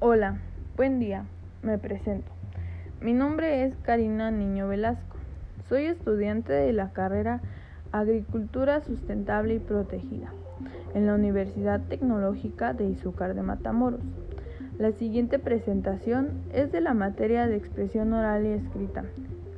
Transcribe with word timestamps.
Hola, 0.00 0.38
buen 0.76 1.00
día, 1.00 1.24
me 1.60 1.76
presento. 1.76 2.30
Mi 3.00 3.14
nombre 3.14 3.64
es 3.64 3.74
Karina 3.82 4.30
Niño 4.30 4.68
Velasco. 4.68 5.16
Soy 5.68 5.86
estudiante 5.86 6.52
de 6.52 6.72
la 6.72 6.92
carrera 6.92 7.40
Agricultura 7.90 8.80
Sustentable 8.80 9.56
y 9.56 9.58
Protegida 9.58 10.32
en 10.94 11.06
la 11.08 11.16
Universidad 11.16 11.80
Tecnológica 11.88 12.74
de 12.74 12.84
Izúcar 12.84 13.34
de 13.34 13.42
Matamoros. 13.42 13.98
La 14.78 14.92
siguiente 14.92 15.40
presentación 15.40 16.44
es 16.52 16.70
de 16.70 16.80
la 16.80 16.94
materia 16.94 17.48
de 17.48 17.56
expresión 17.56 18.12
oral 18.12 18.46
y 18.46 18.50
escrita, 18.50 19.02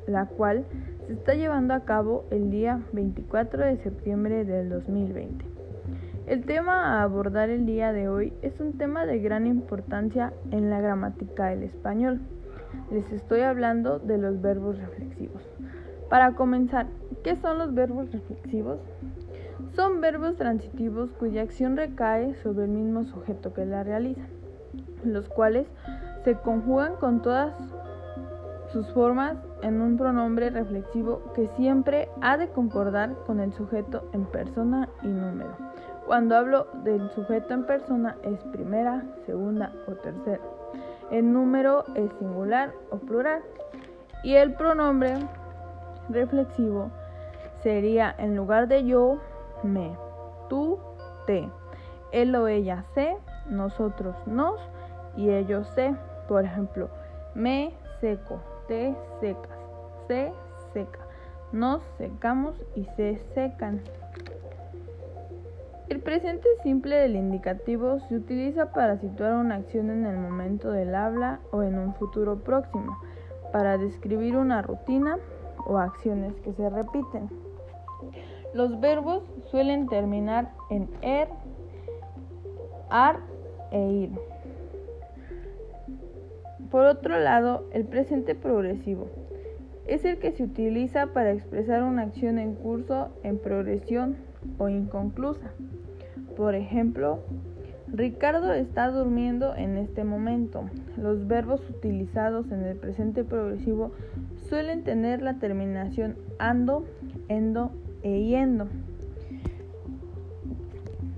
la 0.06 0.24
cual 0.24 0.64
se 1.06 1.12
está 1.12 1.34
llevando 1.34 1.74
a 1.74 1.84
cabo 1.84 2.24
el 2.30 2.50
día 2.50 2.80
24 2.94 3.66
de 3.66 3.76
septiembre 3.76 4.46
del 4.46 4.70
2020. 4.70 5.59
El 6.30 6.44
tema 6.44 7.00
a 7.00 7.02
abordar 7.02 7.50
el 7.50 7.66
día 7.66 7.92
de 7.92 8.08
hoy 8.08 8.32
es 8.40 8.60
un 8.60 8.78
tema 8.78 9.04
de 9.04 9.18
gran 9.18 9.48
importancia 9.48 10.32
en 10.52 10.70
la 10.70 10.80
gramática 10.80 11.46
del 11.46 11.64
español. 11.64 12.20
Les 12.92 13.10
estoy 13.10 13.40
hablando 13.40 13.98
de 13.98 14.16
los 14.16 14.40
verbos 14.40 14.78
reflexivos. 14.78 15.42
Para 16.08 16.36
comenzar, 16.36 16.86
¿qué 17.24 17.34
son 17.34 17.58
los 17.58 17.74
verbos 17.74 18.12
reflexivos? 18.12 18.78
Son 19.74 20.00
verbos 20.00 20.36
transitivos 20.36 21.10
cuya 21.18 21.42
acción 21.42 21.76
recae 21.76 22.36
sobre 22.44 22.66
el 22.66 22.70
mismo 22.70 23.02
sujeto 23.06 23.52
que 23.52 23.66
la 23.66 23.82
realiza, 23.82 24.22
los 25.02 25.28
cuales 25.28 25.66
se 26.22 26.36
conjugan 26.36 26.94
con 26.94 27.22
todas 27.22 27.56
sus 28.72 28.86
formas 28.92 29.36
en 29.62 29.80
un 29.80 29.96
pronombre 29.96 30.50
reflexivo 30.50 31.32
que 31.34 31.48
siempre 31.56 32.08
ha 32.20 32.36
de 32.36 32.46
concordar 32.50 33.16
con 33.26 33.40
el 33.40 33.52
sujeto 33.52 34.08
en 34.12 34.26
persona 34.26 34.88
y 35.02 35.08
número. 35.08 35.56
Cuando 36.10 36.36
hablo 36.36 36.66
del 36.82 37.08
sujeto 37.12 37.54
en 37.54 37.66
persona 37.66 38.16
es 38.24 38.42
primera, 38.50 39.04
segunda 39.26 39.72
o 39.86 39.92
tercera. 39.92 40.42
El 41.12 41.32
número 41.32 41.84
es 41.94 42.10
singular 42.18 42.72
o 42.90 42.96
plural. 42.96 43.40
Y 44.24 44.34
el 44.34 44.54
pronombre 44.54 45.18
reflexivo 46.08 46.90
sería 47.62 48.12
en 48.18 48.34
lugar 48.34 48.66
de 48.66 48.84
yo, 48.84 49.20
me, 49.62 49.96
tú, 50.48 50.80
te, 51.28 51.48
él 52.10 52.34
o 52.34 52.48
ella 52.48 52.84
se, 52.92 53.16
nosotros 53.48 54.16
nos 54.26 54.60
y 55.16 55.30
ellos 55.30 55.68
se. 55.76 55.94
Por 56.26 56.44
ejemplo, 56.44 56.88
me 57.36 57.72
seco, 58.00 58.40
te 58.66 58.96
secas, 59.20 59.58
se 60.08 60.32
seca, 60.72 61.06
nos 61.52 61.80
secamos 61.98 62.56
y 62.74 62.84
se 62.96 63.16
secan. 63.32 63.80
El 65.90 65.98
presente 65.98 66.48
simple 66.62 66.94
del 66.94 67.16
indicativo 67.16 67.98
se 67.98 68.14
utiliza 68.14 68.72
para 68.72 68.96
situar 68.98 69.34
una 69.34 69.56
acción 69.56 69.90
en 69.90 70.06
el 70.06 70.16
momento 70.16 70.70
del 70.70 70.94
habla 70.94 71.40
o 71.50 71.64
en 71.64 71.76
un 71.80 71.94
futuro 71.94 72.38
próximo, 72.38 72.96
para 73.52 73.76
describir 73.76 74.36
una 74.36 74.62
rutina 74.62 75.18
o 75.66 75.78
acciones 75.78 76.32
que 76.44 76.52
se 76.52 76.70
repiten. 76.70 77.28
Los 78.54 78.78
verbos 78.78 79.24
suelen 79.50 79.88
terminar 79.88 80.52
en 80.70 80.88
er, 81.02 81.28
ar 82.88 83.18
e 83.72 83.90
ir. 83.90 84.10
Por 86.70 86.84
otro 86.84 87.18
lado, 87.18 87.64
el 87.72 87.84
presente 87.84 88.36
progresivo 88.36 89.08
es 89.88 90.04
el 90.04 90.20
que 90.20 90.30
se 90.30 90.44
utiliza 90.44 91.08
para 91.08 91.32
expresar 91.32 91.82
una 91.82 92.02
acción 92.02 92.38
en 92.38 92.54
curso, 92.54 93.08
en 93.24 93.38
progresión 93.38 94.18
o 94.58 94.68
inconclusa. 94.68 95.50
Por 96.40 96.54
ejemplo, 96.54 97.18
Ricardo 97.86 98.54
está 98.54 98.90
durmiendo 98.90 99.54
en 99.54 99.76
este 99.76 100.04
momento. 100.04 100.70
Los 100.96 101.26
verbos 101.26 101.60
utilizados 101.68 102.50
en 102.50 102.64
el 102.64 102.78
presente 102.78 103.24
progresivo 103.24 103.92
suelen 104.48 104.82
tener 104.82 105.20
la 105.20 105.34
terminación 105.34 106.16
ando, 106.38 106.86
endo 107.28 107.72
e 108.02 108.22
yendo. 108.22 108.68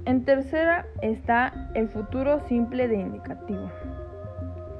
En 0.06 0.24
tercera 0.24 0.86
está 1.02 1.70
el 1.76 1.88
futuro 1.88 2.40
simple 2.48 2.88
de 2.88 2.96
indicativo. 2.96 3.70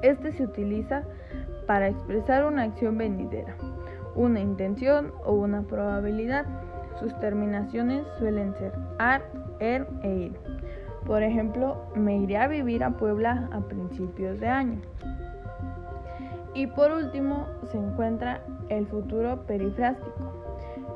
Este 0.01 0.33
se 0.33 0.43
utiliza 0.43 1.03
para 1.67 1.87
expresar 1.87 2.43
una 2.43 2.63
acción 2.63 2.97
venidera, 2.97 3.55
una 4.15 4.39
intención 4.39 5.11
o 5.25 5.33
una 5.33 5.63
probabilidad. 5.63 6.45
Sus 6.99 7.17
terminaciones 7.19 8.05
suelen 8.19 8.53
ser 8.55 8.73
ar, 8.99 9.23
er 9.59 9.87
e 10.03 10.15
ir. 10.15 10.33
Por 11.05 11.21
ejemplo, 11.21 11.77
me 11.95 12.17
iré 12.17 12.37
a 12.37 12.47
vivir 12.47 12.83
a 12.83 12.91
Puebla 12.91 13.49
a 13.51 13.59
principios 13.61 14.39
de 14.39 14.47
año. 14.47 14.81
Y 16.53 16.67
por 16.67 16.91
último 16.91 17.47
se 17.71 17.77
encuentra 17.77 18.41
el 18.69 18.85
futuro 18.87 19.45
perifrástico, 19.45 20.31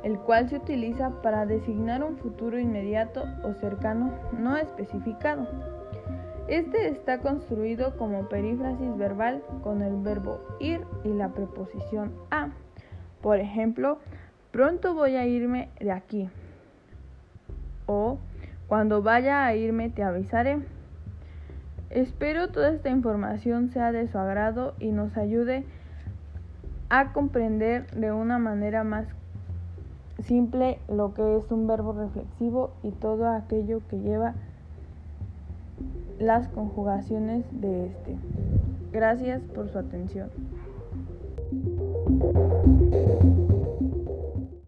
el 0.03 0.19
cual 0.19 0.47
se 0.49 0.57
utiliza 0.57 1.09
para 1.21 1.45
designar 1.45 2.03
un 2.03 2.17
futuro 2.17 2.59
inmediato 2.59 3.23
o 3.43 3.53
cercano 3.53 4.11
no 4.37 4.55
especificado. 4.55 5.47
Este 6.47 6.87
está 6.87 7.19
construido 7.19 7.97
como 7.97 8.29
perífrasis 8.29 8.95
verbal 8.95 9.43
con 9.63 9.81
el 9.81 9.97
verbo 9.97 10.39
ir 10.59 10.85
y 11.03 11.09
la 11.09 11.29
preposición 11.29 12.13
a. 12.31 12.51
Por 13.21 13.39
ejemplo, 13.39 13.99
pronto 14.51 14.93
voy 14.93 15.15
a 15.15 15.25
irme 15.25 15.69
de 15.79 15.91
aquí. 15.91 16.29
O 17.85 18.19
cuando 18.67 19.01
vaya 19.01 19.45
a 19.45 19.55
irme 19.55 19.89
te 19.89 20.03
avisaré. 20.03 20.59
Espero 21.89 22.49
toda 22.49 22.71
esta 22.71 22.89
información 22.89 23.69
sea 23.69 23.91
de 23.91 24.07
su 24.07 24.17
agrado 24.17 24.75
y 24.79 24.91
nos 24.91 25.15
ayude 25.15 25.63
a 26.89 27.13
comprender 27.13 27.89
de 27.91 28.11
una 28.11 28.39
manera 28.39 28.83
más 28.83 29.07
simple 30.19 30.79
lo 30.89 31.13
que 31.13 31.37
es 31.37 31.51
un 31.51 31.67
verbo 31.67 31.93
reflexivo 31.93 32.71
y 32.83 32.91
todo 32.91 33.29
aquello 33.29 33.81
que 33.89 33.99
lleva 33.99 34.33
las 36.19 36.47
conjugaciones 36.49 37.45
de 37.51 37.87
este. 37.87 38.17
Gracias 38.91 39.41
por 39.53 39.69
su 39.69 39.77
atención. 39.77 40.29
Thank 42.07 43.37
you. 43.37 43.46